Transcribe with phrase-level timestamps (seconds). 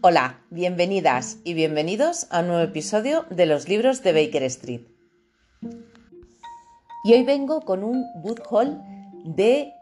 [0.00, 4.82] Hola, bienvenidas y bienvenidos a un nuevo episodio de los libros de Baker Street.
[7.02, 8.80] Y hoy vengo con un book haul
[9.24, 9.72] de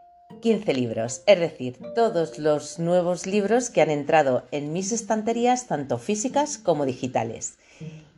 [0.41, 5.99] 15 libros, es decir, todos los nuevos libros que han entrado en mis estanterías, tanto
[5.99, 7.59] físicas como digitales.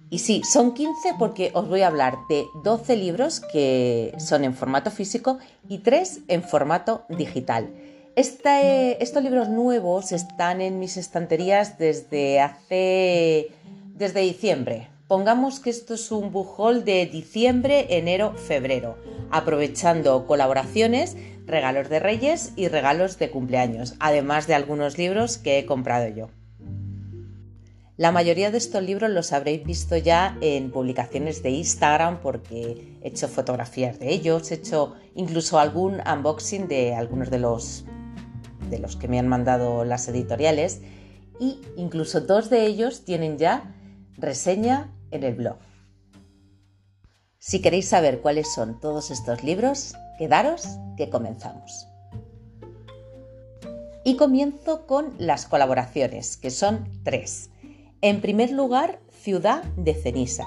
[0.09, 4.55] Y sí, son 15 porque os voy a hablar de 12 libros que son en
[4.55, 7.75] formato físico y 3 en formato digital.
[8.19, 13.53] Estos libros nuevos están en mis estanterías desde hace.
[13.95, 14.89] desde diciembre.
[15.07, 18.99] Pongamos que esto es un haul de diciembre, enero, febrero,
[19.31, 25.67] aprovechando colaboraciones, regalos de reyes y regalos de cumpleaños, además de algunos libros que he
[25.67, 26.29] comprado yo.
[27.97, 33.09] La mayoría de estos libros los habréis visto ya en publicaciones de Instagram porque he
[33.09, 37.85] hecho fotografías de ellos, he hecho incluso algún unboxing de algunos de los,
[38.69, 40.81] de los que me han mandado las editoriales
[41.41, 43.75] y incluso dos de ellos tienen ya
[44.17, 45.59] reseña en el blog.
[47.39, 51.87] Si queréis saber cuáles son todos estos libros, quedaros que comenzamos.
[54.05, 57.51] Y comienzo con las colaboraciones, que son tres.
[58.01, 60.47] En primer lugar, Ciudad de Ceniza.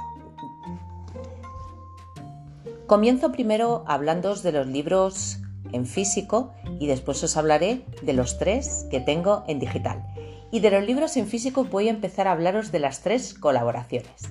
[2.87, 5.40] Comienzo primero hablando de los libros
[5.73, 10.03] en físico y después os hablaré de los tres que tengo en digital.
[10.51, 14.29] Y de los libros en físico voy a empezar a hablaros de las tres colaboraciones.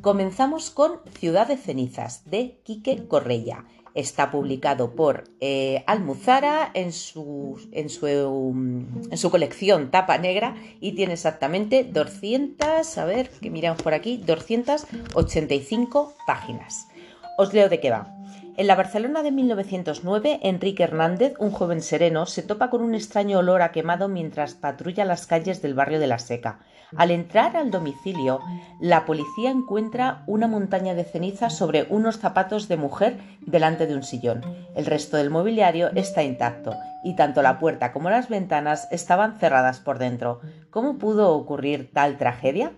[0.00, 3.64] Comenzamos con Ciudad de Cenizas de Quique Correia
[3.96, 10.92] Está publicado por eh, Almuzara en su, en, su, en su, colección tapa negra y
[10.92, 16.88] tiene exactamente 200, a ver, que miramos por aquí, 285 páginas.
[17.38, 18.15] Os leo de qué va.
[18.58, 23.40] En la Barcelona de 1909, Enrique Hernández, un joven sereno, se topa con un extraño
[23.40, 26.60] olor a quemado mientras patrulla las calles del barrio de La Seca.
[26.96, 28.40] Al entrar al domicilio,
[28.80, 34.02] la policía encuentra una montaña de cenizas sobre unos zapatos de mujer delante de un
[34.02, 34.40] sillón.
[34.74, 39.80] El resto del mobiliario está intacto y tanto la puerta como las ventanas estaban cerradas
[39.80, 40.40] por dentro.
[40.70, 42.72] ¿Cómo pudo ocurrir tal tragedia?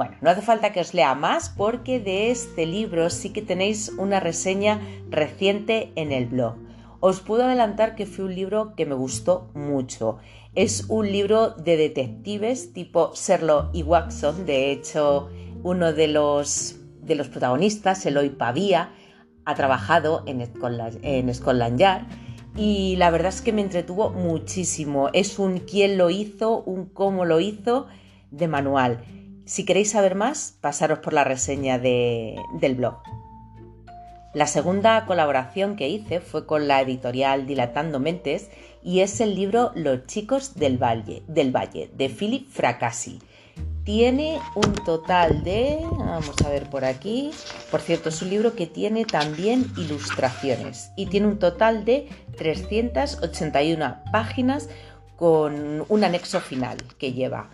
[0.00, 3.90] Bueno, no hace falta que os lea más porque de este libro sí que tenéis
[3.98, 4.80] una reseña
[5.10, 6.54] reciente en el blog.
[7.00, 10.16] Os puedo adelantar que fue un libro que me gustó mucho.
[10.54, 14.46] Es un libro de detectives tipo Sherlock y Watson.
[14.46, 15.28] De hecho,
[15.64, 18.94] uno de los, de los protagonistas, Eloy Pavía,
[19.44, 22.06] ha trabajado en Scotland, en Scotland Yard
[22.56, 25.10] y la verdad es que me entretuvo muchísimo.
[25.12, 27.86] Es un quién lo hizo, un cómo lo hizo
[28.30, 29.04] de manual.
[29.50, 33.02] Si queréis saber más, pasaros por la reseña del blog.
[34.32, 38.48] La segunda colaboración que hice fue con la editorial Dilatando Mentes
[38.84, 43.18] y es el libro Los chicos del Valle, del Valle de Philip Fracassi.
[43.82, 47.32] Tiene un total de, vamos a ver por aquí,
[47.72, 52.08] por cierto, es un libro que tiene también ilustraciones y tiene un total de
[52.38, 54.68] 381 páginas
[55.16, 57.50] con un anexo final que lleva.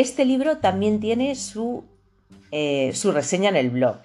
[0.00, 1.84] Este libro también tiene su,
[2.52, 3.98] eh, su reseña en el blog.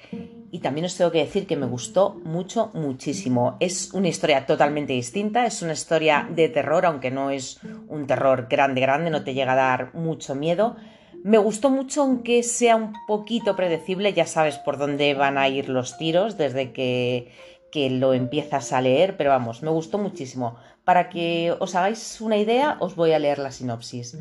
[0.52, 3.56] Y también os tengo que decir que me gustó mucho, muchísimo.
[3.62, 8.48] Es una historia totalmente distinta, es una historia de terror, aunque no es un terror
[8.50, 10.76] grande, grande, no te llega a dar mucho miedo.
[11.24, 15.70] Me gustó mucho, aunque sea un poquito predecible, ya sabes por dónde van a ir
[15.70, 17.32] los tiros desde que,
[17.72, 20.58] que lo empiezas a leer, pero vamos, me gustó muchísimo.
[20.84, 24.18] Para que os hagáis una idea, os voy a leer la sinopsis.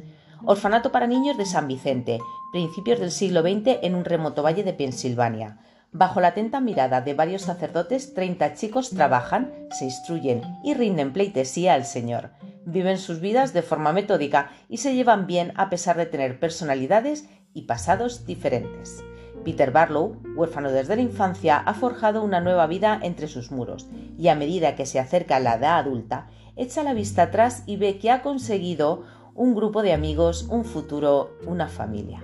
[0.46, 2.18] Orfanato para niños de San Vicente,
[2.52, 5.58] principios del siglo XX en un remoto valle de Pensilvania.
[5.90, 11.72] Bajo la atenta mirada de varios sacerdotes, 30 chicos trabajan, se instruyen y rinden pleitesía
[11.72, 12.32] al Señor.
[12.66, 17.26] Viven sus vidas de forma metódica y se llevan bien a pesar de tener personalidades
[17.54, 19.02] y pasados diferentes.
[19.46, 23.86] Peter Barlow, huérfano desde la infancia, ha forjado una nueva vida entre sus muros
[24.18, 27.98] y a medida que se acerca la edad adulta, echa la vista atrás y ve
[27.98, 29.04] que ha conseguido
[29.36, 32.22] un grupo de amigos, un futuro, una familia.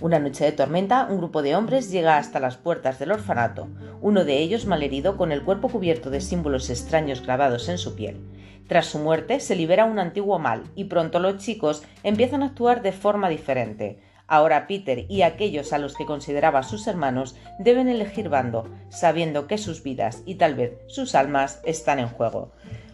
[0.00, 3.68] Una noche de tormenta, un grupo de hombres llega hasta las puertas del orfanato,
[4.00, 8.20] uno de ellos malherido con el cuerpo cubierto de símbolos extraños grabados en su piel.
[8.68, 12.80] Tras su muerte se libera un antiguo mal y pronto los chicos empiezan a actuar
[12.80, 14.00] de forma diferente.
[14.26, 19.58] Ahora Peter y aquellos a los que consideraba sus hermanos deben elegir bando, sabiendo que
[19.58, 22.52] sus vidas y tal vez sus almas están en juego.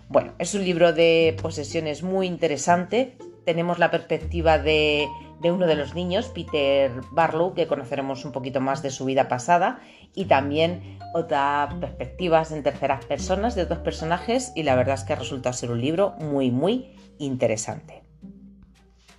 [0.09, 5.09] Bueno, es un libro de posesiones muy interesante, tenemos la perspectiva de,
[5.43, 9.81] uno de los niños, Peter Barlow, que conoceremos un poquito más de su vida pasada,
[10.15, 15.17] y también otras perspectivas en terceras personas de otros personajes, y la verdad es que
[15.17, 18.03] resulta ser un libro muy, muy interesante.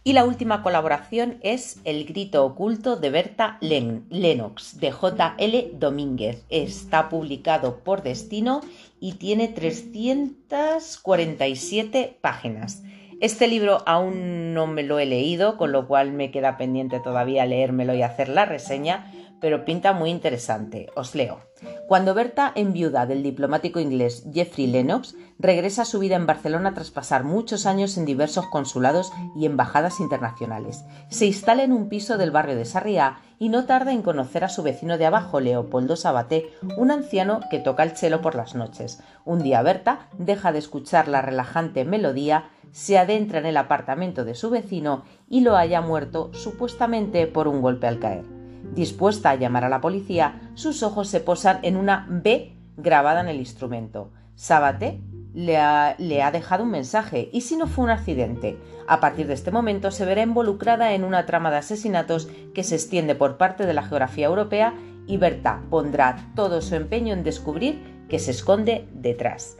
[0.05, 5.71] Y la última colaboración es El grito oculto de Berta Lennox, de J.L.
[5.75, 6.43] Domínguez.
[6.49, 8.59] Está publicado por Destino
[8.99, 12.83] y tiene 347 páginas.
[13.23, 17.45] Este libro aún no me lo he leído, con lo cual me queda pendiente todavía
[17.45, 20.87] leérmelo y hacer la reseña, pero pinta muy interesante.
[20.93, 21.39] Os leo.
[21.87, 26.91] Cuando Berta, enviuda del diplomático inglés Jeffrey Lennox, regresa a su vida en Barcelona tras
[26.91, 32.31] pasar muchos años en diversos consulados y embajadas internacionales, se instala en un piso del
[32.31, 36.49] barrio de Sarriá y no tarda en conocer a su vecino de abajo, Leopoldo Sabaté,
[36.77, 39.01] un anciano que toca el chelo por las noches.
[39.25, 44.35] Un día Berta deja de escuchar la relajante melodía, se adentra en el apartamento de
[44.35, 48.25] su vecino y lo halla muerto supuestamente por un golpe al caer.
[48.73, 53.27] Dispuesta a llamar a la policía, sus ojos se posan en una B grabada en
[53.27, 54.11] el instrumento.
[54.35, 54.99] Sabaté
[55.33, 58.57] le ha, le ha, dejado un mensaje y si no fue un accidente.
[58.87, 62.75] A partir de este momento se verá involucrada en una trama de asesinatos que se
[62.75, 64.73] extiende por parte de la geografía europea
[65.05, 69.57] y Berta pondrá todo su empeño en descubrir qué se esconde detrás.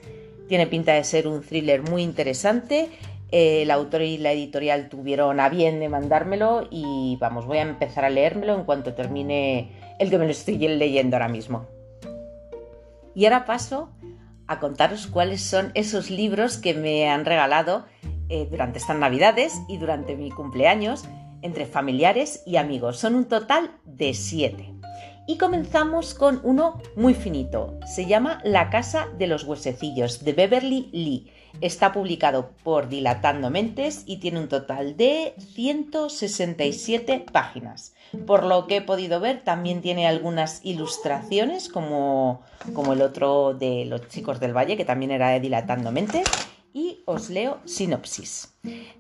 [0.48, 2.90] Tiene pinta de ser un thriller muy interesante
[3.34, 8.06] el autor y la editorial tuvieron a bien de mandármelo y vamos, voy a empezar
[8.06, 11.66] a leérmelo en cuanto termine el que me lo estoy leyendo ahora mismo.
[13.16, 13.90] Y ahora paso
[14.46, 17.88] a contaros cuáles son esos libros que me han regalado
[18.30, 21.04] eh, durante estas navidades y durante mi cumpleaños
[21.42, 23.00] entre familiares y amigos.
[23.00, 24.74] Son un total de siete.
[25.28, 27.80] Y comenzamos con uno muy finito.
[27.86, 31.32] Se llama La Casa de los Huesecillos de Beverly Lee
[31.62, 37.94] Está publicado por Dilatando Mentes y tiene un total de 167 páginas.
[38.26, 42.42] Por lo que he podido ver, también tiene algunas ilustraciones, como,
[42.74, 46.28] como el otro de Los Chicos del Valle, que también era de Dilatando Mentes.
[46.74, 48.56] Y os leo sinopsis.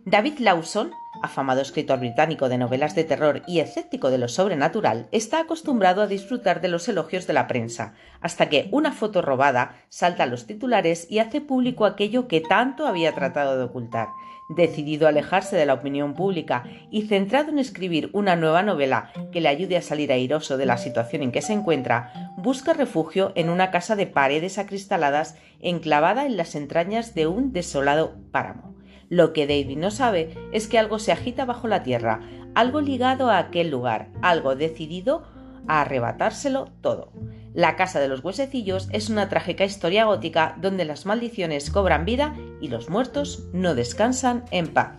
[0.06, 0.92] David Lawson
[1.24, 6.08] afamado escritor británico de novelas de terror y escéptico de lo sobrenatural, está acostumbrado a
[6.08, 10.46] disfrutar de los elogios de la prensa, hasta que una foto robada salta a los
[10.46, 14.10] titulares y hace público aquello que tanto había tratado de ocultar.
[14.50, 19.40] Decidido a alejarse de la opinión pública y centrado en escribir una nueva novela que
[19.40, 23.50] le ayude a salir airoso de la situación en que se encuentra, busca refugio en
[23.50, 28.73] una casa de paredes acristaladas enclavada en las entrañas de un desolado páramo.
[29.14, 32.22] Lo que David no sabe es que algo se agita bajo la tierra,
[32.56, 35.22] algo ligado a aquel lugar, algo decidido
[35.68, 37.12] a arrebatárselo todo.
[37.54, 42.36] La Casa de los Huesecillos es una trágica historia gótica donde las maldiciones cobran vida
[42.60, 44.94] y los muertos no descansan en paz.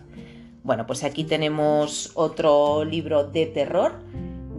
[0.63, 3.99] Bueno, pues aquí tenemos otro libro de terror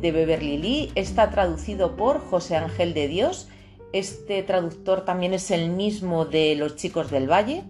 [0.03, 0.93] de Beverly Lee.
[0.97, 3.49] Está traducido por José Ángel de Dios.
[3.95, 7.65] Este traductor también es el mismo de Los Chicos del Valle.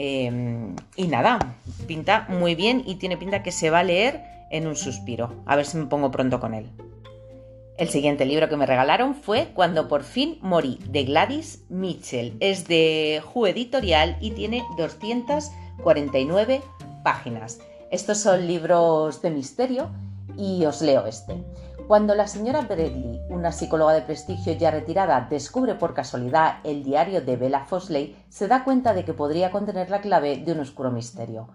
[0.00, 1.56] Em, y nada,
[1.88, 5.42] pinta muy bien y tiene pinta que se va a leer en un suspiro.
[5.44, 6.70] A ver si me pongo pronto con él.
[7.78, 12.36] El siguiente libro que me regalaron fue Cuando por fin morí, de Gladys Mitchell.
[12.38, 16.62] Es de Ju Editorial y tiene 249
[17.02, 17.58] páginas.
[17.90, 19.90] Estos son libros de misterio
[20.36, 21.42] y os leo este.
[21.88, 27.22] Cuando la señora Bradley, una psicóloga de prestigio ya retirada, descubre por casualidad el diario
[27.22, 30.90] de Bella Fosley, se da cuenta de que podría contener la clave de un oscuro
[30.90, 31.48] misterio.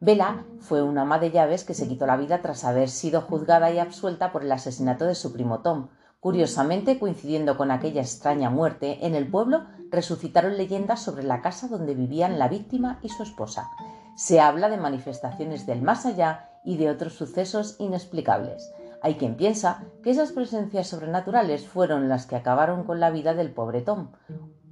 [0.00, 3.70] Bella fue una ama de llaves que se quitó la vida tras haber sido juzgada
[3.70, 5.88] y absuelta por el asesinato de su primo Tom.
[6.20, 11.94] Curiosamente, coincidiendo con aquella extraña muerte, en el pueblo resucitaron leyendas sobre la casa donde
[11.94, 13.68] vivían la víctima y su esposa.
[14.16, 18.72] Se habla de manifestaciones del más allá y de otros sucesos inexplicables.
[19.02, 23.52] Hay quien piensa que esas presencias sobrenaturales fueron las que acabaron con la vida del
[23.52, 24.12] pobre Tom.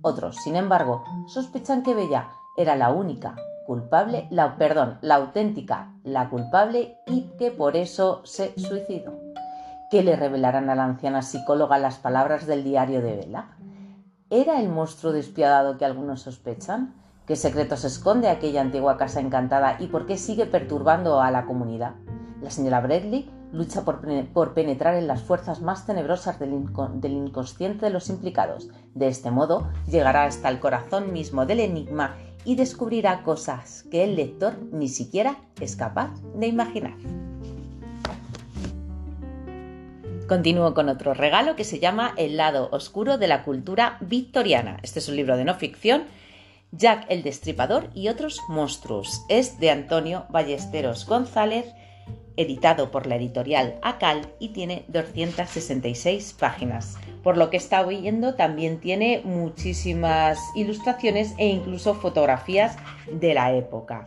[0.02, 6.28] Otros, sin embargo, sospechan que Bella era la única culpable, la, perdón, la auténtica, la
[6.28, 9.12] culpable y que por eso se suicidó.
[9.90, 13.56] ¿Qué le revelarán a la anciana psicóloga las palabras del diario de Bella?
[14.30, 16.94] ¿Era el monstruo despiadado que algunos sospechan?
[17.26, 21.94] ¿Qué secretos esconde aquella antigua casa encantada y por qué sigue perturbando a la comunidad?
[22.42, 28.10] La señora Bradley lucha por, penetrar en las fuerzas más tenebrosas del, inconsciente de los
[28.10, 28.68] implicados.
[28.94, 34.16] De este modo, llegará hasta el corazón mismo del enigma y descubrirá cosas que el
[34.16, 36.94] lector ni siquiera es capaz de imaginar.
[40.28, 44.78] Continúo con otro regalo que se llama El lado oscuro de la cultura victoriana.
[44.82, 46.04] Este es un libro de no ficción.
[46.72, 49.22] Jack el Destripador y otros monstruos.
[49.28, 51.66] Es de Antonio Ballesteros González
[52.36, 56.96] editado por la editorial ACAL y tiene 266 páginas.
[57.22, 62.76] Por lo que está viendo, también tiene muchísimas ilustraciones e incluso fotografías
[63.10, 64.04] de la época.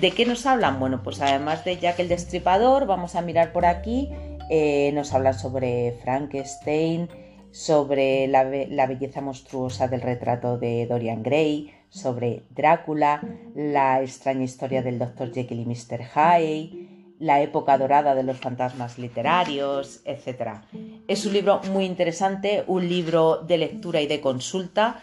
[0.00, 0.78] ¿De qué nos hablan?
[0.78, 4.10] Bueno, pues además de Jack el Destripador, vamos a mirar por aquí,
[4.50, 7.08] eh, nos hablan sobre Frankenstein,
[7.50, 13.22] sobre la, belleza monstruosa del retrato de Dorian Gray, sobre Drácula,
[13.54, 15.32] la extraña historia del Dr.
[15.32, 16.04] Jekyll y Mr.
[16.04, 16.88] Hyde,
[17.18, 20.60] la época dorada de los fantasmas literarios, etc.
[21.08, 25.02] Es un libro muy interesante, un libro de lectura y de consulta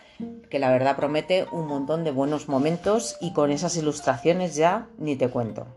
[0.49, 5.15] que la verdad promete un montón de buenos momentos y con esas ilustraciones ya ni
[5.15, 5.67] te cuento.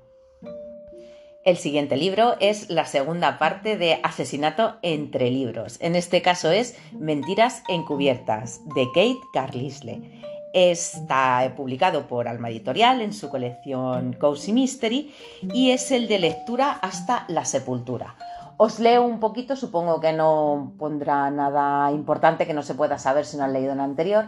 [1.44, 5.78] El siguiente libro es la segunda parte de Asesinato entre libros.
[5.80, 10.02] En este caso es Mentiras encubiertas de Kate Carlisle.
[10.52, 16.72] Está publicado por Alma Editorial en su colección Cozy Mystery y es el de lectura
[16.80, 18.16] hasta la sepultura.
[18.56, 23.24] Os leo un poquito, supongo que no pondrá nada importante que no se pueda saber
[23.24, 24.24] si no han leído en anterior.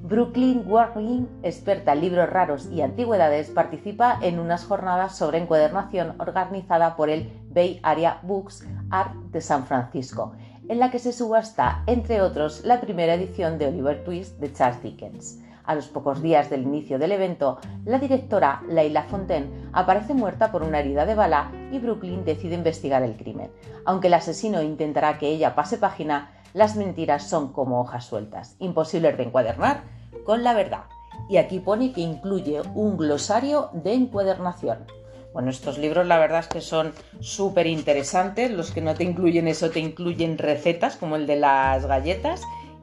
[0.00, 6.96] Brooklyn Warling, experta en libros raros y antigüedades, participa en unas jornadas sobre encuadernación organizada
[6.96, 10.32] por el Bay Area Books Art de San Francisco,
[10.68, 14.82] en la que se subasta, entre otros, la primera edición de Oliver Twist de Charles
[14.82, 15.38] Dickens.
[15.68, 20.62] A los pocos días del inicio del evento, la directora Leila Fontaine aparece muerta por
[20.62, 23.50] una herida de bala y Brooklyn decide investigar el crimen.
[23.84, 29.18] Aunque el asesino intentará que ella pase página, las mentiras son como hojas sueltas, imposibles
[29.18, 29.82] de encuadernar
[30.24, 30.84] con la verdad.
[31.28, 34.86] Y aquí pone que incluye un glosario de encuadernación.
[35.34, 38.50] Bueno, estos libros la verdad es que son súper interesantes.
[38.50, 42.40] Los que no te incluyen eso te incluyen recetas como el de las galletas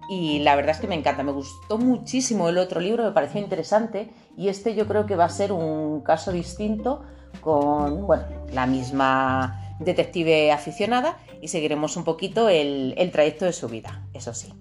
[0.07, 3.41] y la verdad es que me encanta, me gustó muchísimo el otro libro, me pareció
[3.41, 7.03] interesante y este yo creo que va a ser un caso distinto
[7.41, 13.67] con bueno, la misma detective aficionada y seguiremos un poquito el, el trayecto de su
[13.67, 14.53] vida, eso sí.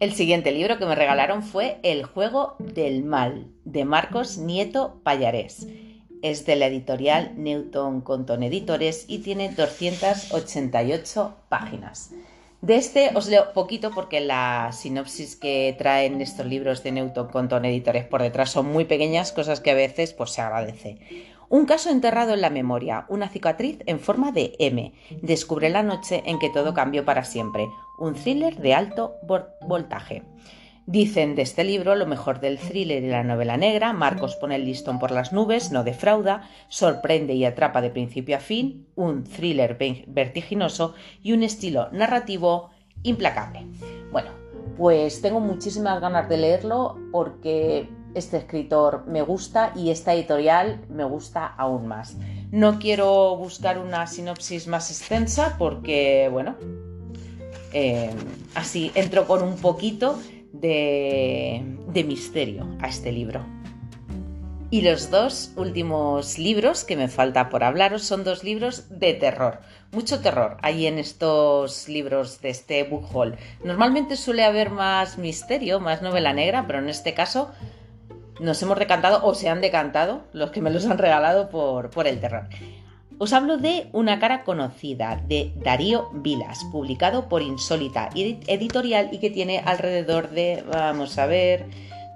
[0.00, 5.68] El siguiente libro que me regalaron fue El juego del mal, de Marcos Nieto Payarés.
[6.20, 12.10] Es de la editorial Newton Conton Editores y tiene 288 páginas.
[12.64, 17.66] De este os leo poquito porque la sinopsis que traen estos libros de Newton Conton
[17.66, 20.96] Editores por detrás son muy pequeñas, cosas que a veces pues, se agradece.
[21.50, 24.94] Un caso enterrado en la memoria, una cicatriz en forma de M.
[25.20, 27.68] Descubre la noche en que todo cambió para siempre.
[27.98, 29.16] Un thriller de alto
[29.60, 30.22] voltaje.
[30.86, 34.66] Dicen de este libro lo mejor del thriller y la novela negra, Marcos pone el
[34.66, 39.78] listón por las nubes, no defrauda, sorprende y atrapa de principio a fin, un thriller
[40.06, 42.68] vertiginoso y un estilo narrativo
[43.02, 43.66] implacable.
[44.12, 44.30] Bueno,
[44.76, 51.04] pues tengo muchísimas ganas de leerlo porque este escritor me gusta y esta editorial me
[51.04, 52.18] gusta aún más.
[52.50, 56.56] No quiero buscar una sinopsis más extensa porque, bueno,
[57.72, 58.10] eh,
[58.54, 60.18] así entro con un poquito
[60.64, 63.44] de, misterio a este libro.
[64.70, 69.60] Y los dos últimos libros que me falta por hablaros son dos libros de terror.
[69.92, 73.36] Mucho terror hay en estos libros de este book haul.
[73.62, 77.52] Normalmente suele haber más misterio, más novela negra, pero en este caso
[78.40, 82.08] nos hemos decantado o se han decantado los que me los han regalado por, por
[82.08, 82.48] el terror.
[83.24, 89.30] Os hablo de Una cara conocida de Darío Vilas, publicado por Insólita Editorial y que
[89.30, 91.64] tiene alrededor de, vamos a ver,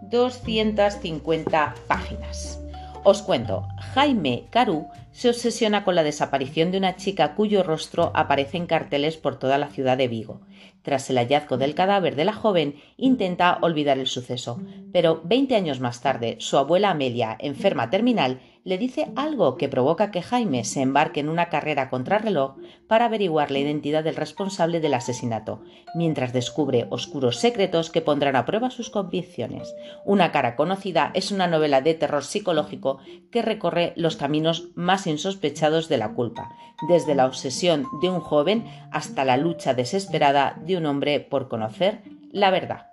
[0.03, 2.61] 250 páginas.
[3.05, 8.59] Os cuento, Jaime Caru se obsesiona con la desaparición de una chica cuyo rostro aparece
[8.59, 10.43] en carteles por toda la ciudad de Vigo.
[10.83, 14.61] Tras el hallazgo del cadáver de la joven, intenta olvidar el suceso,
[14.93, 20.11] pero 20 años más tarde, su abuela Amelia, enferma terminal, le dice algo que provoca
[20.11, 22.57] que Jaime se embarque en una carrera contrarreloj
[22.87, 25.63] para averiguar la identidad del responsable del asesinato,
[25.95, 29.75] mientras descubre oscuros secretos que pondrán a prueba sus convicciones.
[30.05, 32.99] Una cara conocida es una novela de terror psicológico
[33.31, 36.51] que recorre los caminos más insospechados de la culpa,
[36.91, 42.03] desde la obsesión de un joven hasta la lucha desesperada de un hombre por conocer
[42.33, 42.89] la verdad.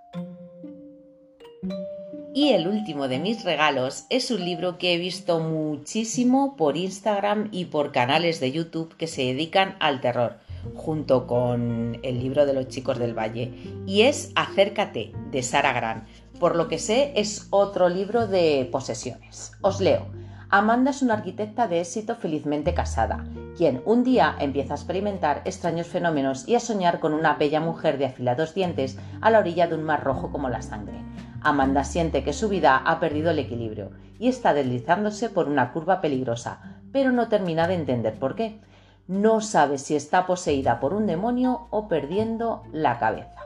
[2.36, 7.48] Y el último de mis regalos es un libro que he visto muchísimo por Instagram
[7.54, 10.39] y por canales de YouTube que se dedican al terror,
[10.75, 13.54] junto con el libro de los chicos del valle.
[13.86, 16.08] Y es Acércate, de Sara Gran.
[16.38, 19.54] Por lo que sé, es otro libro de posesiones.
[19.62, 20.06] Os leo.
[20.50, 23.24] Amanda es una arquitecta de éxito felizmente casada,
[23.56, 27.98] quien un día empieza a experimentar extraños fenómenos y a soñar con una bella mujer
[27.98, 31.06] de afilados dientes a la orilla de un mar rojo como la sangre.
[31.45, 36.01] Amanda siente que su vida ha perdido el equilibrio y está deslizándose por una curva
[36.01, 38.59] peligrosa, pero no termina de entender por qué.
[39.07, 43.43] No sabe si está poseída por un demonio o perdiendo la cabeza.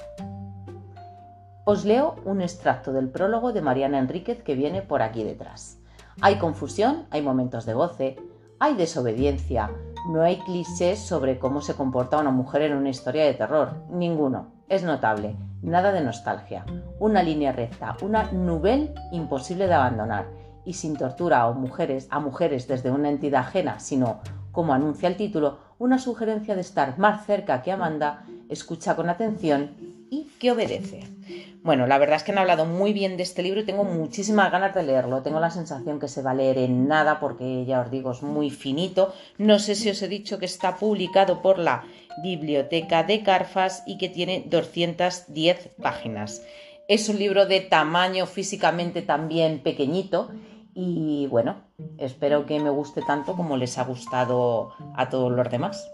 [1.65, 5.77] Os leo un extracto del prólogo de Mariana Enríquez que viene por aquí detrás.
[6.21, 8.17] Hay confusión, hay momentos de goce,
[8.59, 9.71] hay desobediencia,
[10.07, 14.58] no hay clichés sobre cómo se comporta una mujer en una historia de terror, ninguno.
[14.69, 16.63] Es notable, nada de nostalgia,
[16.99, 20.27] una línea recta, una nubel imposible de abandonar
[20.63, 24.19] y sin tortura a mujeres, a mujeres desde una entidad ajena, sino,
[24.51, 29.71] como anuncia el título, una sugerencia de estar más cerca que Amanda, escucha con atención
[30.09, 31.01] y que obedece.
[31.61, 34.51] Bueno, la verdad es que han hablado muy bien de este libro y tengo muchísimas
[34.51, 35.21] ganas de leerlo.
[35.21, 38.23] Tengo la sensación que se va a leer en nada porque ya os digo, es
[38.23, 39.13] muy finito.
[39.37, 41.83] No sé si os he dicho que está publicado por la
[42.23, 46.41] Biblioteca de Carfas y que tiene 210 páginas.
[46.87, 50.31] Es un libro de tamaño físicamente también pequeñito
[50.73, 51.57] y bueno,
[51.97, 55.87] espero que me guste tanto como les ha gustado a todos los demás.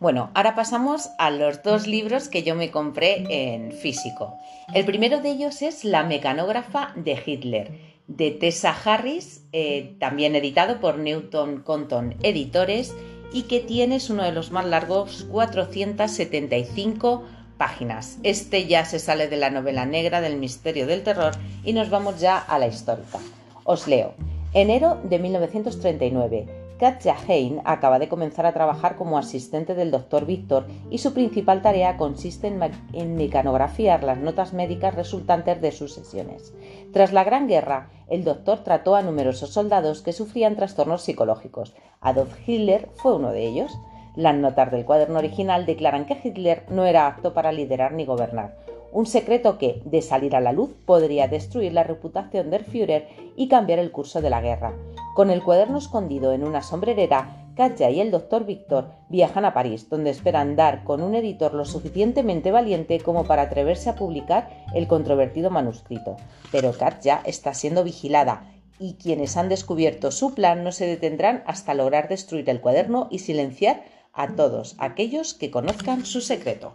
[0.00, 4.38] Bueno, ahora pasamos a los dos libros que yo me compré en físico.
[4.72, 7.72] El primero de ellos es La mecanógrafa de Hitler,
[8.06, 12.94] de Tessa Harris, eh, también editado por Newton Compton Editores
[13.32, 17.24] y que tiene uno de los más largos, 475
[17.56, 18.18] páginas.
[18.22, 21.32] Este ya se sale de la novela negra del misterio del terror
[21.64, 23.18] y nos vamos ya a la histórica.
[23.64, 24.14] Os leo.
[24.54, 26.57] Enero de 1939.
[26.78, 31.60] Katja Hein acaba de comenzar a trabajar como asistente del doctor Víctor y su principal
[31.60, 36.54] tarea consiste en, mecanografiar las notas médicas resultantes de sus sesiones.
[36.92, 41.74] Tras la Gran Guerra, el doctor trató a numerosos soldados que sufrían trastornos psicológicos.
[42.00, 43.76] Adolf Hitler fue uno de ellos.
[44.14, 48.56] Las notas del cuaderno original declaran que Hitler no era apto para liderar ni gobernar
[48.90, 53.06] un secreto que, de salir a la luz, podría destruir la reputación del Führer
[53.36, 54.72] y cambiar el curso de la guerra.
[55.18, 59.88] Con el cuaderno escondido en una sombrerera, Katja y el doctor Víctor viajan a París,
[59.90, 64.86] donde esperan dar con un editor lo suficientemente valiente como para atreverse a publicar el
[64.86, 66.14] controvertido manuscrito.
[66.52, 68.44] Pero Katja está siendo vigilada
[68.78, 73.18] y quienes han descubierto su plan no se detendrán hasta lograr destruir el cuaderno y
[73.18, 76.74] silenciar a todos aquellos que conozcan su secreto.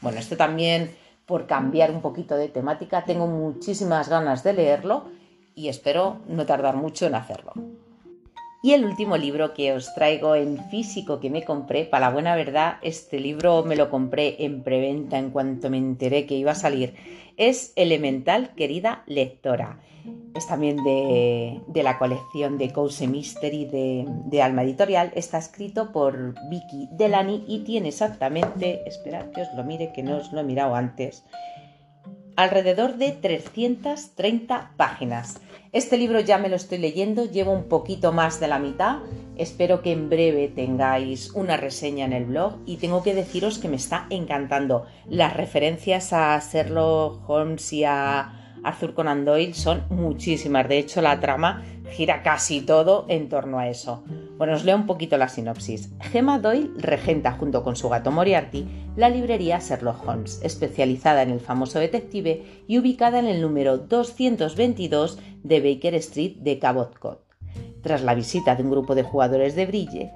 [0.00, 3.04] Bueno, esto también por cambiar un poquito de temática.
[3.04, 5.04] Tengo muchísimas ganas de leerlo
[5.54, 7.52] y espero no tardar mucho en hacerlo.
[8.64, 12.34] Y el último libro que os traigo en físico que me compré, para la buena
[12.34, 16.54] verdad, este libro me lo compré en preventa en cuanto me enteré que iba a
[16.54, 16.94] salir,
[17.36, 19.80] es Elemental, querida lectora.
[20.34, 25.12] Es también de, la colección de Couse Mystery de, de, Alma Editorial.
[25.14, 30.16] Está escrito por Vicky Delany y tiene exactamente, esperad que os lo mire, que no
[30.16, 31.22] os lo he mirado antes,
[32.36, 35.40] alrededor de 330 páginas.
[35.72, 38.98] Este libro ya me lo estoy leyendo, llevo un poquito más de la mitad.
[39.36, 43.68] Espero que en breve tengáis una reseña en el blog y tengo que deciros que
[43.68, 44.86] me está encantando.
[45.08, 50.68] Las referencias a Sherlock Holmes y a Arthur Conan Doyle son muchísimas.
[50.68, 54.04] De hecho, la trama gira casi todo en torno a eso.
[54.36, 55.90] Bueno, os leo un poquito la sinopsis.
[56.00, 61.40] Gemma Doyle regenta junto con su gato Moriarty la librería Sherlock Holmes, especializada en el
[61.40, 66.94] famoso detective y ubicada en el número 222 de Baker Street de Cabot.
[67.82, 70.10] Tras la visita de un grupo de jugadores de Brille,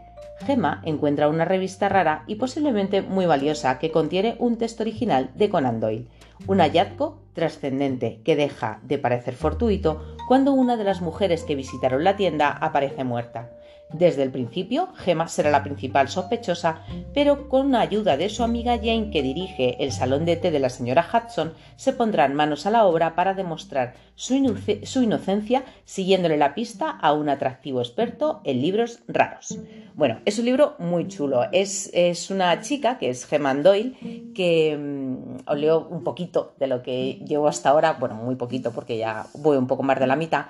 [0.48, 5.50] Gemma encuentra una revista rara y posiblemente muy valiosa que contiene un texto original de
[5.50, 6.06] Conan Doyle,
[6.46, 12.02] un hallazgo trascendente que deja de parecer fortuito cuando una de las mujeres que visitaron
[12.02, 13.50] la tienda aparece muerta.
[13.92, 16.82] Desde el principio, Gemma será la principal sospechosa,
[17.14, 20.58] pero con la ayuda de su amiga Jane, que dirige el salón de té de
[20.58, 26.54] la señora Hudson, se pondrán manos a la obra para demostrar su, inocencia siguiéndole la
[26.54, 29.58] pista a un atractivo experto en libros raros.
[29.94, 31.44] Bueno, es un libro muy chulo.
[31.50, 31.90] Es,
[32.30, 33.94] una chica, que es Gemma Doyle,
[34.34, 38.70] que mm, os leo un poquito de lo que llevo hasta ahora, bueno, muy poquito
[38.70, 40.46] porque ya voy un poco más de la mitad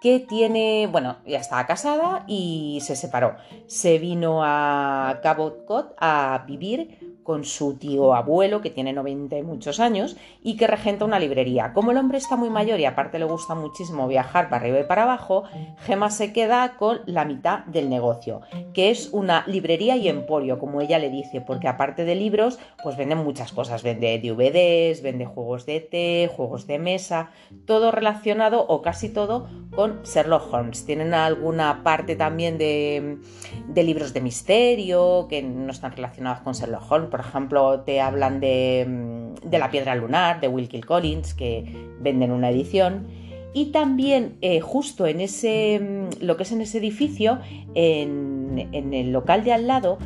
[0.00, 3.36] que tiene, bueno, ya estaba casada y se separó.
[3.66, 9.42] Se vino a Cabot Cod a vivir con su tío abuelo, que tiene 90 y
[9.42, 11.74] muchos años, y que regenta una librería.
[11.74, 14.84] Como el hombre está muy mayor y aparte le gusta muchísimo viajar para arriba y
[14.84, 15.44] para abajo,
[15.80, 18.40] Gemma se queda con la mitad del negocio,
[18.72, 22.96] que es una librería y emporio, como ella le dice, porque aparte de libros, pues
[22.96, 23.82] venden muchas cosas.
[23.82, 27.28] Vende DVDs, vende juegos de té, juegos de mesa,
[27.66, 30.84] todo relacionado o casi todo con Sherlock Holmes.
[30.84, 33.18] Tienen alguna parte también de,
[33.74, 39.28] libros de misterio que no están relacionados con Sherlock Holmes por ejemplo, te hablan de,
[39.50, 41.64] La Piedra Lunar, de Wilkie Collins, que
[42.00, 43.06] venden una edición.
[43.54, 47.38] Y también, eh, justo en ese, lo que es en ese edificio,
[47.74, 49.98] en el local de al lado,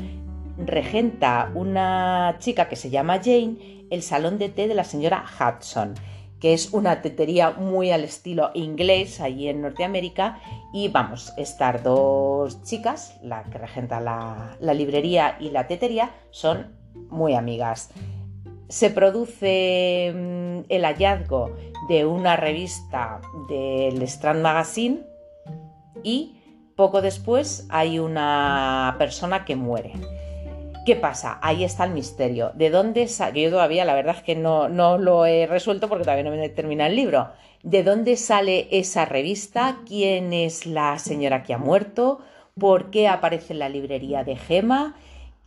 [0.59, 5.95] regenta una chica que se llama Jane el salón de té de la señora Hudson
[6.43, 10.41] que es una tetería muy al estilo inglés allí en Norteamérica.
[10.73, 16.77] Y vamos, estas dos chicas, la que regenta la, la librería y la tetería, son
[17.11, 17.91] muy amigas.
[18.69, 21.55] Se produce mm, el hallazgo
[21.89, 25.07] de una revista del Strand Magazine
[26.03, 26.41] y
[26.75, 29.93] poco después hay una persona que muere.
[30.85, 31.39] ¿Qué pasa?
[31.43, 32.51] Ahí está el misterio.
[32.55, 33.43] ¿De dónde sale?
[33.43, 36.49] Yo todavía, la verdad es que no, no lo he resuelto porque todavía no me
[36.49, 37.29] termina el libro.
[37.63, 39.79] ¿De dónde sale esa revista?
[39.87, 42.19] ¿Quién es la señora que ha muerto?
[42.59, 44.97] ¿Por qué aparece en la librería de Gema?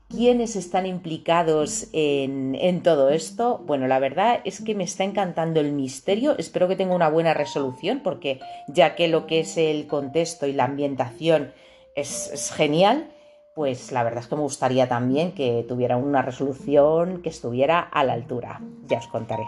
[0.08, 3.62] ¿Quiénes están implicados en, en, todo esto?
[3.66, 6.38] Bueno, la verdad es que me está encantando el misterio.
[6.38, 10.54] Espero que tenga una buena resolución porque ya que lo que es el contexto y
[10.54, 11.52] la ambientación
[11.96, 13.10] es, es genial,
[13.56, 18.04] pues la verdad es que me gustaría también que tuviera una resolución que estuviera a
[18.04, 18.60] la altura.
[18.88, 19.46] Ya os contaré.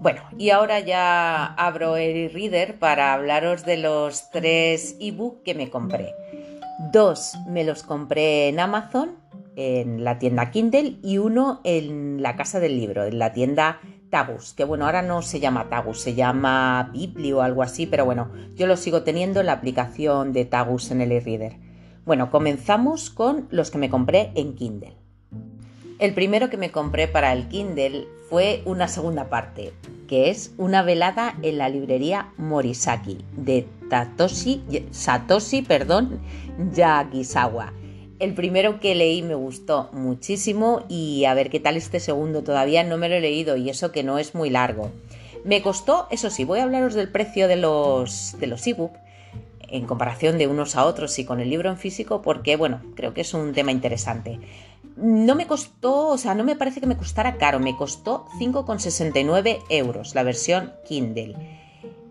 [0.00, 5.70] Bueno, y ahora ya abro el reader para hablaros de los tres ebook que me
[5.70, 6.14] compré.
[6.92, 9.16] Dos me los compré en Amazon,
[9.56, 14.52] en la tienda Kindle, y uno en la casa del libro, en la tienda Tagus,
[14.52, 18.30] que bueno, ahora no se llama Tagus, se llama Biblio o algo así, pero bueno,
[18.54, 21.67] yo lo sigo teniendo en la aplicación de Tagus en el e-reader.
[22.08, 24.94] Bueno, comenzamos con los que me compré en Kindle.
[25.98, 29.74] El primero que me compré para el Kindle fue una segunda parte,
[30.08, 36.18] que es una velada en la librería Morisaki de Tatoshi, Satoshi perdón,
[36.72, 37.74] Yagisawa.
[38.20, 42.84] El primero que leí me gustó muchísimo y a ver qué tal este segundo todavía
[42.84, 44.92] no me lo he leído y eso que no es muy largo.
[45.44, 48.92] Me costó, eso sí, voy a hablaros del precio de los, de los ebook
[49.68, 53.14] en comparación de unos a otros y con el libro en físico porque, bueno, creo
[53.14, 54.40] que es un tema interesante.
[54.96, 59.60] No me costó, o sea, no me parece que me costara caro, me costó 5,69
[59.68, 61.36] euros la versión Kindle.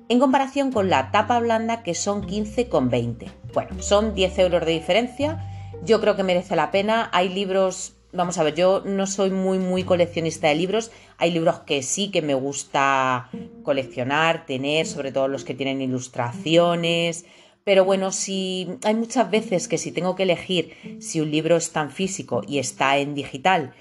[0.10, 3.30] En comparación con la tapa blanda que son 15,20.
[3.54, 5.44] Bueno, son 10 euros de diferencia.
[5.84, 7.10] Yo creo que merece la pena.
[7.12, 10.92] Hay libros vamos a ver, yo no soy muy, muy coleccionista de libros.
[11.18, 13.30] Hay libros que sí que me gusta
[13.64, 17.26] coleccionar, tener, sobre todo los que tienen ilustraciones,
[17.68, 21.82] pero bueno, si hay muchas veces que si tengo que elegir si un libro está
[21.82, 23.74] en físico y está en digital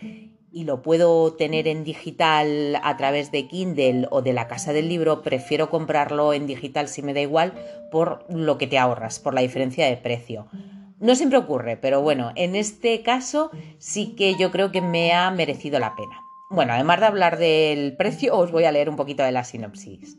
[0.50, 4.88] y lo puedo tener en digital a través de Kindle o de la casa del
[4.88, 7.52] libro, prefiero comprarlo en digital si me da igual
[7.92, 10.48] por lo que te ahorras, por la diferencia de precio.
[10.98, 15.30] No siempre ocurre, pero bueno, en este caso sí que yo creo que me ha
[15.30, 16.20] merecido la pena.
[16.50, 20.16] Bueno, además de hablar del precio, os voy a leer un poquito de la sinopsis.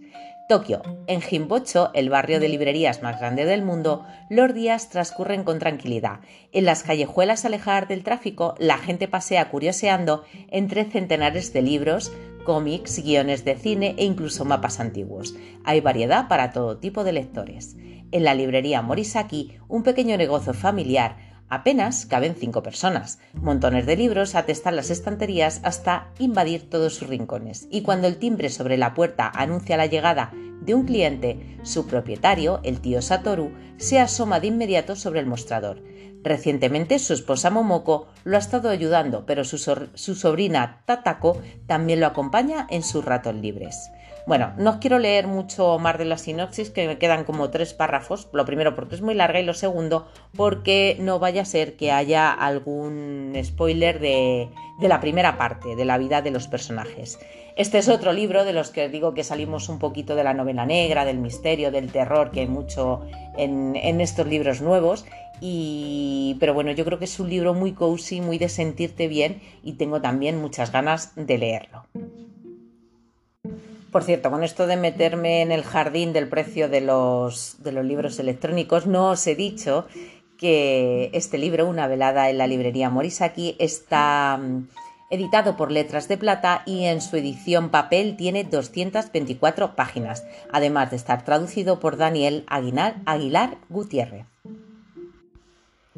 [0.48, 0.82] Tokio.
[1.08, 6.22] En Jimbocho, el barrio de librerías más grande del mundo, los días transcurren con tranquilidad.
[6.54, 12.14] En las callejuelas alejadas del tráfico, la gente pasea curioseando entre centenares de libros,
[12.46, 15.36] cómics, guiones de cine e incluso mapas antiguos.
[15.66, 17.76] Hay variedad para todo tipo de lectores.
[18.14, 21.18] En la librería Morisaki, un pequeño negocio familiar,
[21.50, 23.20] Apenas caben cinco personas.
[23.34, 27.68] Montones de libros atestan las estanterías hasta invadir todos sus rincones.
[27.72, 32.60] Y cuando el timbre sobre la puerta anuncia la llegada de un cliente, su propietario,
[32.64, 35.82] el tío Satoru, se asoma de inmediato sobre el mostrador.
[36.24, 39.58] Recientemente su esposa Momoko lo ha estado ayudando, pero su,
[39.96, 43.90] sobrina Tatako también lo acompaña en sus ratos libres.
[44.28, 47.74] Bueno, no os quiero leer mucho más de la sinopsis, que me quedan como tres
[47.74, 48.28] párrafos.
[48.34, 51.94] Lo primero porque es muy larga y lo segundo porque no vaya a ser que
[51.94, 54.50] haya algún spoiler de,
[54.82, 57.18] la primera parte, de la vida de los personajes.
[57.56, 60.66] Este es otro libro de los que digo que salimos un poquito de la novela
[60.66, 65.06] negra, del misterio, del terror, que hay mucho en, en estos libros nuevos.
[65.40, 69.42] Y, pero bueno, yo creo que es un libro muy cozy, muy de sentirte bien
[69.64, 71.86] y tengo también muchas ganas de leerlo.
[73.98, 77.84] Por cierto, con esto de meterme en el jardín del precio de los, de los
[77.84, 79.88] libros electrónicos, no os he dicho
[80.38, 84.68] que este libro, Una velada en la librería Morisaki, está mm,
[85.10, 90.98] editado por Letras de Plata y en su edición papel tiene 224 páginas, además de
[90.98, 94.28] estar traducido por Daniel Aguilar, Aguilar Gutiérrez.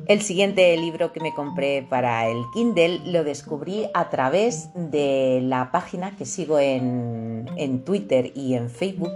[0.08, 5.72] El siguiente libro que me compré para el Kindle lo descubrí a través de la
[5.72, 9.12] página que sigo en, Twitter y en Facebook,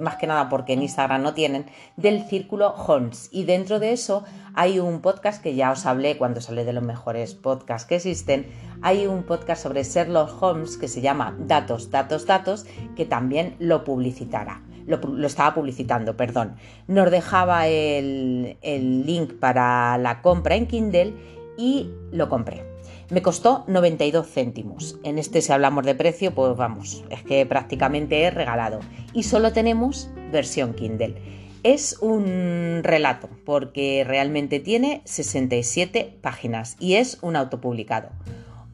[0.00, 3.28] más que nada porque en Instagram no tienen, del Círculo Holmes.
[3.32, 6.72] Y dentro de eso hay un podcast que ya os hablé cuando os hablé de
[6.72, 8.46] los mejores podcasts que existen.
[8.82, 13.84] Hay un podcast sobre Sherlock Holmes que se llama Datos, Datos, Datos, que también lo
[13.84, 16.56] publicitará lo, estaba publicitando, perdón.
[16.86, 21.14] Nos dejaba el, el link para la compra en Kindle
[21.56, 22.64] y lo compré.
[23.10, 24.98] Me costó 92 céntimos.
[25.02, 28.80] En este si hablamos de precio, pues vamos, es que prácticamente es regalado.
[29.14, 31.16] Y solo tenemos versión Kindle.
[31.62, 38.10] Es un relato porque realmente tiene 67 páginas y es un autopublicado.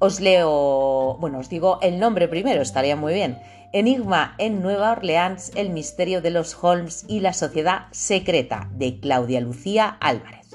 [0.00, 3.38] Os leo, bueno, os digo el nombre primero, estaría muy bien.
[3.76, 9.40] Enigma en Nueva Orleans, el misterio de los Holmes y la sociedad secreta de Claudia
[9.40, 10.46] Lucía Álvarez.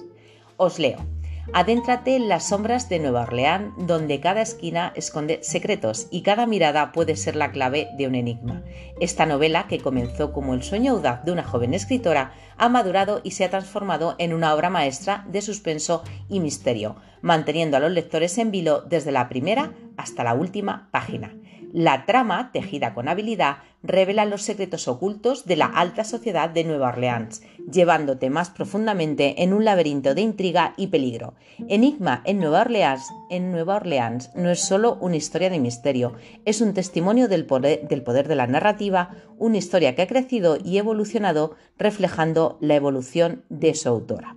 [0.56, 1.06] Os leo.
[1.52, 6.94] Adéntrate en las sombras de Nueva Orleans, donde cada esquina esconde secretos y cada mirada
[6.94, 8.64] puede ser la clave de un enigma.
[9.02, 13.32] Esta novela, que comenzó como el sueño audaz de una joven escritora, ha madurado y
[13.32, 18.38] se ha transformado en una obra maestra de suspenso y misterio, manteniendo a los lectores
[18.38, 21.34] en vilo desde la primera hasta la última página.
[21.72, 26.90] La trama, tejida con habilidad, revela los secretos ocultos de la alta sociedad de Nueva
[26.90, 31.36] Orleans, llevándote más profundamente en un laberinto de intriga y peligro.
[31.68, 36.60] Enigma en Nueva Orleans, en Nueva Orleans no es solo una historia de misterio, es
[36.60, 40.80] un testimonio del poder, del poder de la narrativa, una historia que ha crecido y
[40.80, 44.36] evolucionado reflejando la evolución de su autora.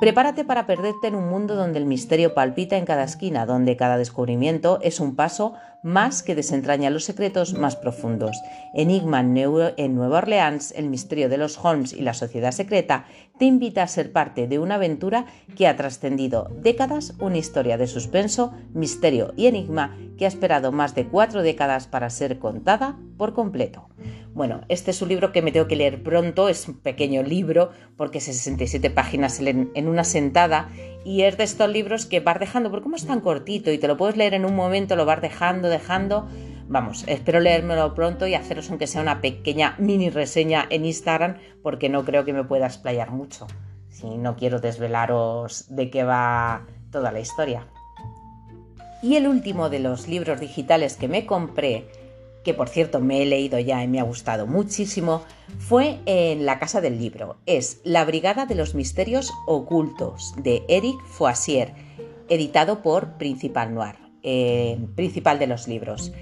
[0.00, 3.98] Prepárate para perderte en un mundo donde el misterio palpita en cada esquina, donde cada
[3.98, 8.36] descubrimiento es un paso más que desentraña los secretos más profundos.
[8.74, 13.06] Enigma en Nueva Orleans, el misterio de los Holmes y la sociedad secreta,
[13.38, 17.86] te invita a ser parte de una aventura que ha trascendido décadas, una historia de
[17.86, 23.34] suspenso, misterio y enigma que ha esperado más de cuatro décadas para ser contada por
[23.34, 23.88] completo.
[24.34, 27.70] Bueno, este es un libro que me tengo que leer pronto, es un pequeño libro
[27.96, 30.68] porque es 67 páginas en una sentada
[31.04, 33.88] y es de estos libros que vas dejando, porque como es tan cortito y te
[33.88, 36.28] lo puedes leer en un momento, lo vas dejando, dejando.
[36.68, 41.88] Vamos, espero leérmelo pronto y haceros aunque sea una pequeña mini reseña en Instagram porque
[41.88, 43.46] no creo que me pueda explayar mucho.
[43.88, 47.66] Si no quiero desvelaros de qué va toda la historia.
[49.02, 51.88] Y el último de los libros digitales que me compré
[52.44, 55.22] que por cierto me he leído ya y me ha gustado muchísimo,
[55.58, 57.36] fue en La Casa del Libro.
[57.46, 61.74] Es La Brigada de los Misterios Ocultos de Eric Foisier,
[62.28, 66.12] editado por Principal Noir, eh, principal de los libros.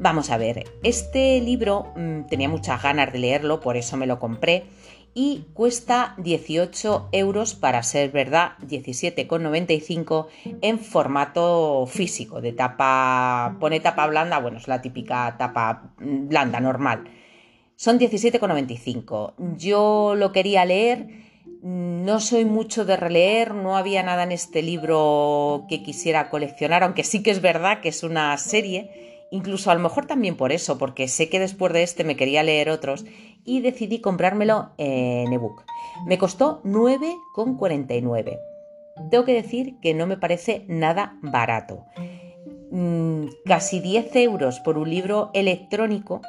[0.00, 4.18] Vamos a ver, este libro mm, tenía muchas ganas de leerlo, por eso me lo
[4.18, 4.64] compré
[5.14, 10.26] y cuesta 18 euros para ser verdad, 17,95
[10.60, 17.04] en formato físico, de tapa, pone tapa blanda, bueno, es la típica tapa blanda normal.
[17.76, 19.34] Son 17,95.
[19.56, 21.06] Yo lo quería leer,
[21.62, 27.04] no soy mucho de releer, no había nada en este libro que quisiera coleccionar, aunque
[27.04, 30.78] sí que es verdad que es una serie Incluso a lo mejor también por eso,
[30.78, 33.04] porque sé que después de este me quería leer otros
[33.44, 35.64] y decidí comprármelo en ebook.
[36.06, 38.38] Me costó 9,49.
[39.10, 41.84] Tengo que decir que no me parece nada barato.
[42.70, 46.22] Mm, casi 10 euros por un libro electrónico,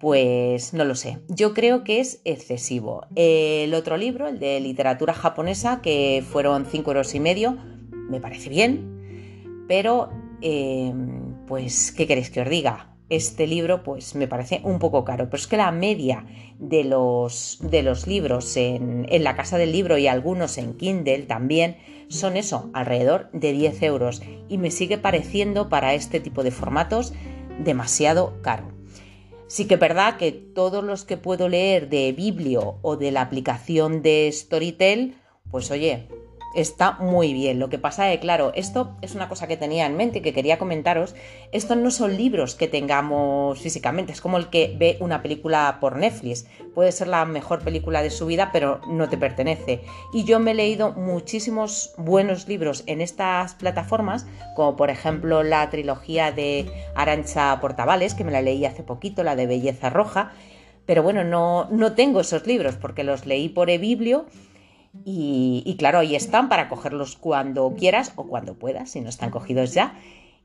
[0.00, 1.18] pues no lo sé.
[1.28, 3.06] Yo creo que es excesivo.
[3.14, 7.56] El otro libro, el de literatura japonesa, que fueron 5 euros y medio,
[7.90, 10.92] me parece bien, pero eh,
[11.46, 12.97] pues, ¿qué queréis que os diga?
[13.10, 16.26] Este libro, pues, me parece un poco caro, pero es que la media
[16.58, 21.22] de los, de los libros en, en la casa del libro y algunos en Kindle
[21.22, 21.76] también
[22.08, 24.22] son eso, alrededor de 10 euros.
[24.48, 27.12] Y me sigue pareciendo para este tipo de formatos
[27.58, 28.78] demasiado caro.
[29.46, 33.22] Sí que es verdad que todos los que puedo leer de Biblio o de la
[33.22, 35.14] aplicación de Storytel,
[35.50, 36.06] pues oye,
[36.54, 37.58] está muy bien.
[37.58, 40.22] Lo que pasa es que, claro, esto es una cosa que tenía en mente y
[40.22, 41.14] que quería comentaros.
[41.52, 45.96] Estos no son libros que tengamos físicamente, es como el que ve una película por
[45.96, 46.46] Netflix.
[46.74, 49.82] Puede ser la mejor película de su vida, pero no te pertenece.
[50.12, 55.68] Y yo me he leído muchísimos buenos libros en estas plataformas, como por ejemplo la
[55.70, 60.32] trilogía de Arancha Portavales, que me la leí hace poquito, la de Belleza Roja.
[60.86, 64.24] Pero bueno, no, no tengo esos libros porque los leí por eBiblio
[65.04, 69.74] y, claro, ahí están para cogerlos cuando quieras o cuando puedas, si no están cogidos
[69.74, 69.98] ya.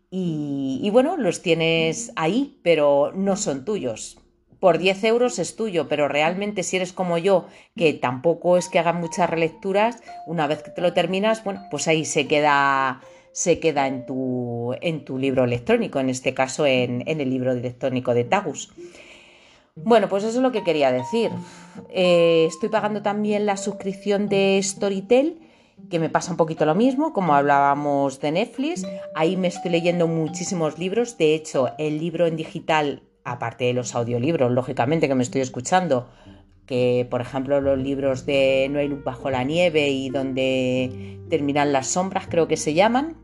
[0.10, 4.19] Y, bueno, los tienes ahí, pero no son tuyos.
[4.60, 8.79] Por 10 euros es tuyo, pero realmente si eres como yo, que tampoco es que
[8.79, 13.01] hagan muchas relecturas, una vez que te lo terminas, bueno, pues ahí se queda,
[13.34, 17.51] se queda en, tu, en tu libro electrónico, en este caso en, en el libro
[17.51, 18.71] electrónico de Tagus.
[19.75, 21.31] Bueno, pues eso es lo que quería decir.
[21.89, 25.39] Eh, estoy pagando también la suscripción de Storytel,
[25.89, 28.86] que me pasa un poquito lo mismo, como hablábamos de Netflix.
[29.15, 31.17] Ahí me estoy leyendo muchísimos libros.
[31.17, 36.07] De hecho, el libro en digital, aparte de los audiolibros, lógicamente, que me estoy escuchando,
[36.67, 41.73] que por ejemplo los libros de No hay luz bajo la nieve y donde terminan
[41.73, 43.17] las sombras, creo que se llaman,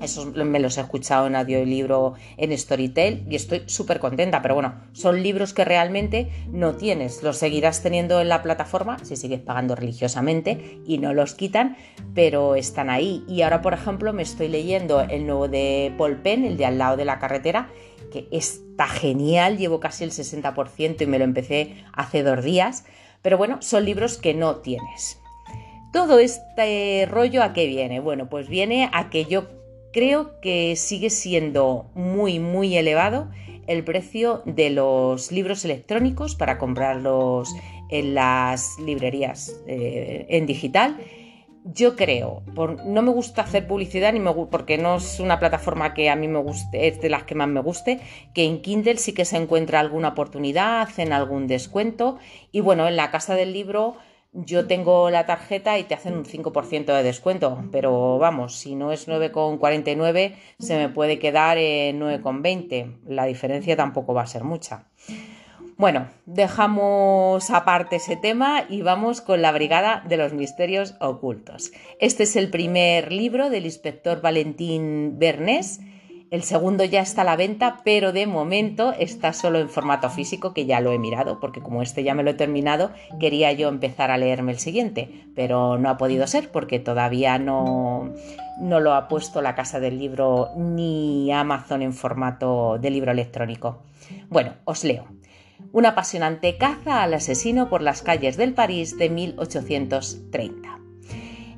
[0.00, 4.42] Esos me los he escuchado en audiolibro en Storytel y estoy súper contenta.
[4.42, 7.22] Pero bueno, son libros que realmente no tienes.
[7.22, 11.76] Los seguirás teniendo en la plataforma si sigues pagando religiosamente y no los quitan,
[12.14, 13.24] pero están ahí.
[13.28, 16.78] Y ahora, por ejemplo, me estoy leyendo el nuevo de Paul Penn, el de al
[16.78, 17.68] lado de la carretera,
[18.12, 19.58] que está genial.
[19.58, 22.84] Llevo casi el 60% y me lo empecé hace dos días.
[23.22, 25.20] Pero bueno, son libros que no tienes.
[25.92, 28.00] Todo este rollo a qué viene?
[28.00, 29.46] Bueno, pues viene a que yo
[29.94, 33.30] creo que sigue siendo muy, muy elevado
[33.68, 37.54] el precio de los libros electrónicos para comprarlos
[37.90, 40.98] en las librerías eh, en digital.
[41.64, 42.42] Yo creo,
[42.84, 46.40] no me gusta hacer publicidad ni porque no es una plataforma que a mí me
[46.40, 48.00] guste, es de las que más me guste,
[48.34, 52.18] que en Kindle sí que se encuentra alguna oportunidad, hacen algún descuento
[52.52, 53.96] y bueno, en la casa del libro
[54.34, 58.92] yo tengo la tarjeta y te hacen un 5% de descuento, pero vamos, si no
[58.92, 62.98] es 9,49 se me puede quedar en 9,20.
[63.06, 64.86] La diferencia tampoco va a ser mucha.
[65.76, 71.72] Bueno, dejamos aparte ese tema y vamos con la Brigada de los Misterios Ocultos.
[71.98, 75.80] Este es el primer libro del inspector Valentín Bernés
[76.34, 80.52] el segundo ya está a la venta, pero de momento está solo en formato físico,
[80.52, 83.68] que ya lo he mirado, porque como este ya me lo he terminado, quería yo
[83.68, 88.12] empezar a leerme el siguiente, pero no ha podido ser porque todavía no,
[88.58, 93.84] no lo ha puesto la casa del libro ni Amazon en formato de libro electrónico.
[94.28, 95.04] Bueno, os leo.
[95.70, 100.83] Una apasionante caza al asesino por las calles del París de 1830.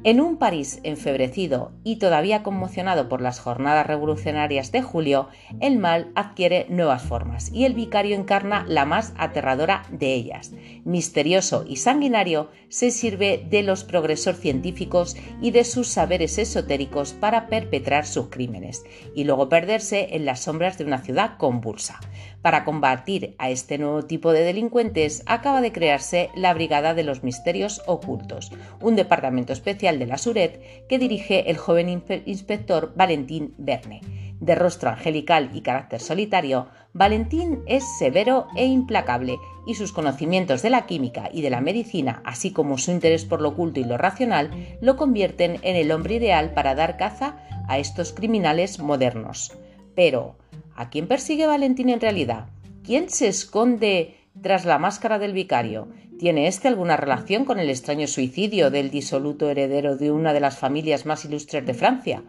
[0.06, 6.12] En un París enfebrecido y todavía conmocionado por las jornadas revolucionarias de julio, el mal
[6.14, 10.52] adquiere nuevas formas y el vicario encarna la más aterradora de ellas.
[10.84, 17.48] Misterioso y sanguinario, se sirve de los progresos científicos y de sus saberes esotéricos para
[17.48, 22.00] perpetrar sus crímenes y luego perderse en las sombras de una ciudad convulsa.
[22.42, 27.24] Para combatir a este nuevo tipo de delincuentes acaba de crearse la Brigada de los
[27.24, 31.88] Misterios Ocultos, un departamento especial de la Suret que dirige el joven
[32.24, 34.00] inspector Valentín Verne.
[34.38, 40.70] De rostro angelical y carácter solitario, Valentín es severo e implacable y sus conocimientos de
[40.70, 43.98] la química y de la medicina, así como su interés por lo oculto y lo
[43.98, 47.36] racional, lo convierten en el hombre ideal para dar caza
[47.68, 49.52] a estos criminales modernos.
[49.94, 50.36] Pero,
[50.76, 52.50] ¿A quién persigue Valentín en realidad?
[52.84, 55.88] ¿Quién se esconde tras la máscara del vicario?
[56.18, 60.58] ¿Tiene este alguna relación con el extraño suicidio del disoluto heredero de una de las
[60.58, 62.22] familias más ilustres de Francia?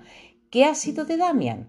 [0.50, 1.68] ¿Qué ha sido de Damian?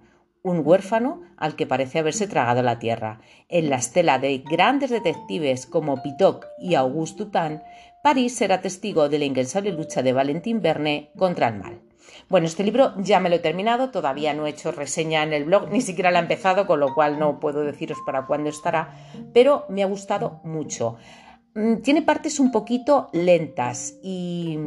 [0.49, 3.21] Un huérfano al que parece haberse tragado la tierra.
[3.51, 7.61] En la estela de grandes detectives como Pitoc y Auguste Dupin,
[8.03, 11.83] París será testigo de la incansable lucha de Valentín Verne contra el mal.
[12.31, 15.45] Bueno, este libro ya me lo he terminado, todavía no he hecho reseña en el
[15.45, 18.95] blog, ni siquiera lo he empezado, con lo cual no puedo deciros para cuándo estará,
[19.35, 20.97] pero me ha gustado mucho.
[21.55, 24.59] Mm, tiene partes un poquito lentas y...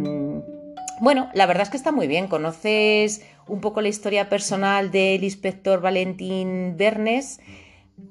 [1.01, 2.27] Bueno, la verdad es que está muy bien.
[2.27, 7.39] Conoces un poco la historia personal del inspector Valentín Bernes,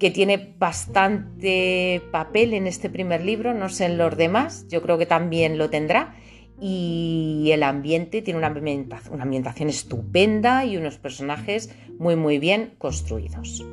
[0.01, 4.99] que tiene bastante papel en este primer libro, no sé en los demás, yo creo
[4.99, 6.17] que también lo tendrá
[6.61, 13.65] y el ambiente tiene una ambientación, estupenda y unos personajes muy muy bien construidos.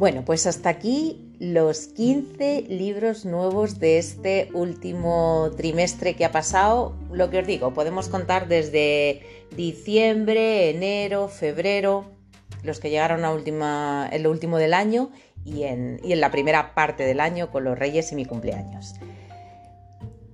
[0.00, 6.96] Bueno, pues hasta aquí los 15 libros nuevos de este último trimestre que ha pasado.
[7.12, 9.20] Lo que os digo, podemos contar desde
[9.54, 12.06] diciembre, enero, febrero,
[12.62, 15.10] los que llegaron a última, en lo último del año
[15.44, 18.94] y en, y en la primera parte del año con los Reyes y mi cumpleaños.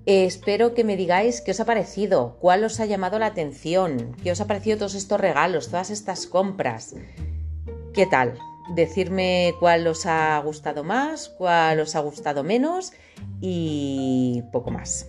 [0.07, 4.31] Espero que me digáis qué os ha parecido, cuál os ha llamado la atención, qué
[4.31, 6.95] os ha parecido todos estos regalos, todas estas compras.
[7.93, 8.39] ¿Qué tal?
[8.75, 12.93] Decirme cuál os ha gustado más, cuál os ha gustado menos
[13.41, 15.07] y poco más.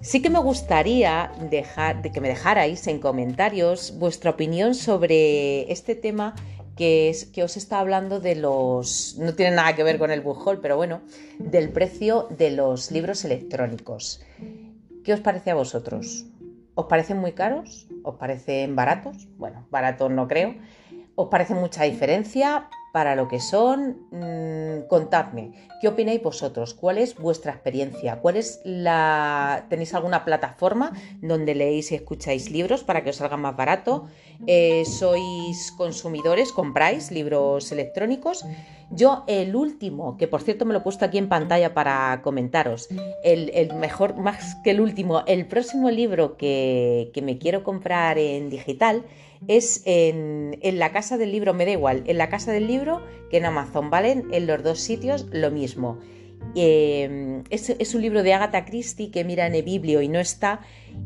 [0.00, 5.94] Sí que me gustaría dejar, de que me dejarais en comentarios vuestra opinión sobre este
[5.94, 6.34] tema
[6.76, 10.20] que, es, que os está hablando de los, no tiene nada que ver con el
[10.20, 11.02] bujol, pero bueno,
[11.38, 14.20] del precio de los libros electrónicos.
[15.04, 16.26] ¿Qué os parece a vosotros?
[16.74, 17.86] ¿Os parecen muy caros?
[18.02, 19.28] ¿Os parecen baratos?
[19.36, 20.54] Bueno, baratos no creo.
[21.22, 22.68] ¿Os parece mucha diferencia?
[22.92, 26.74] para lo que son, mm, contadme, ¿qué opináis vosotros?
[26.74, 28.20] ¿Cuál es vuestra experiencia?
[28.20, 29.64] ¿Cuál es la...
[29.70, 30.92] ¿Tenéis alguna plataforma
[31.22, 34.08] donde leéis y escucháis libros para que os salga más barato?
[34.46, 36.52] Eh, ¿Sois consumidores?
[36.52, 38.44] ¿Compráis libros electrónicos?
[38.90, 42.90] Yo el último, que por cierto me lo he puesto aquí en pantalla para comentaros,
[43.24, 48.50] el, mejor, más que el último, el próximo libro que, que me quiero comprar en
[48.50, 49.02] digital
[49.48, 53.38] es en, la casa del libro, me da igual, en la casa del libro que
[53.38, 54.28] en Amazon, ¿valen?
[54.32, 55.98] En los dos sitios lo mismo.
[56.54, 60.60] Em, es, un libro de Agatha Christie que mira en el biblio y no está,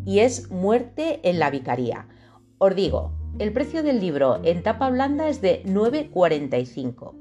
[0.05, 2.09] y es Muerte en la Vicaría.
[2.59, 7.12] Os digo, el precio del libro en tapa blanda es de 9,45.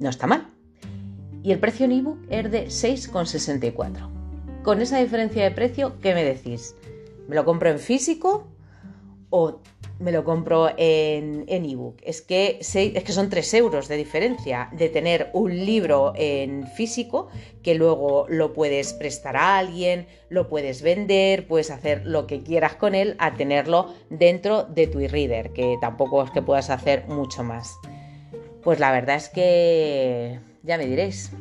[0.00, 0.48] No está mal.
[1.42, 4.62] Y el precio en ebook es de 6,64.
[4.62, 6.74] Con esa diferencia de precio, ¿qué me decís?
[7.28, 8.53] ¿Me lo compro en físico
[9.36, 9.58] o
[9.98, 11.96] me lo compro en ebook.
[12.02, 17.28] es, que, es que son 3 euros de diferencia de tener un libro en físico
[17.64, 22.76] que luego lo puedes prestar a alguien, lo puedes vender, puedes hacer lo que quieras
[22.76, 27.42] con él a tenerlo dentro de tu e-reader, que tampoco es que puedas hacer mucho
[27.42, 27.76] más.
[28.62, 31.32] Pues la verdad es que ya me diréis.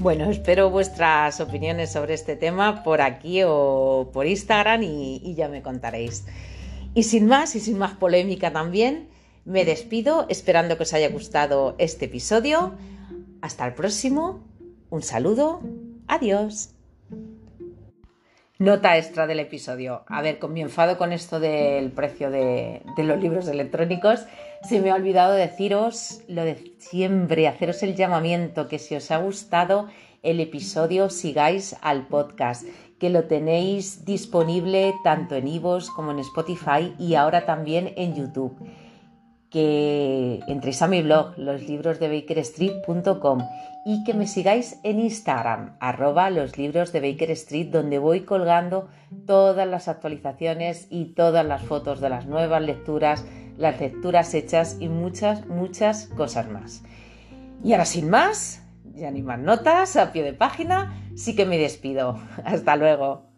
[0.00, 5.60] Bueno, espero vuestras opiniones sobre este tema por aquí o por Instagram y, ya me
[5.60, 6.24] contaréis.
[6.94, 9.10] Y sin más, y sin más polémica también,
[9.44, 12.72] me despido esperando que os haya gustado este episodio.
[13.42, 14.42] Hasta el próximo.
[14.88, 15.60] Un saludo.
[16.08, 16.70] Adiós.
[18.58, 20.04] Nota extra del episodio.
[20.06, 24.24] A ver, con enfado con esto del precio de los libros electrónicos,
[24.62, 29.18] se me ha olvidado deciros lo de siempre, haceros el llamamiento, que si os ha
[29.18, 29.88] gustado
[30.22, 32.64] el episodio sigáis al podcast,
[32.98, 38.54] que lo tenéis disponible tanto en Ivos como en Spotify y ahora también en YouTube.
[39.50, 43.40] Que entréis a mi blog, los libros de bakerstreet.com
[43.84, 46.56] y que me sigáis en Instagram, arroba los
[46.92, 48.88] de donde voy colgando
[49.26, 53.24] todas las actualizaciones y todas las fotos de las nuevas lecturas,
[53.56, 56.82] las lecturas hechas y muchas, muchas cosas más.
[57.64, 58.62] Y ahora sin más,
[58.94, 62.20] ya ni más notas a pie de página, sí que me despido.
[62.44, 63.29] Hasta luego.